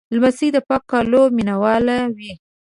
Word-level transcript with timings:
لمسی 0.15 0.47
د 0.53 0.57
پاکو 0.67 0.87
کالیو 0.91 1.23
مینهوال 1.35 1.85
وي. 2.17 2.31